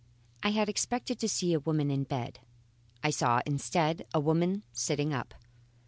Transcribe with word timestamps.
I 0.41 0.49
had 0.49 0.67
expected 0.67 1.19
to 1.19 1.29
see 1.29 1.53
a 1.53 1.59
woman 1.59 1.91
in 1.91 2.05
bed. 2.05 2.39
I 3.03 3.11
saw 3.11 3.43
instead, 3.45 4.07
a 4.15 4.19
woman 4.19 4.63
sitting 4.73 5.13
up. 5.13 5.35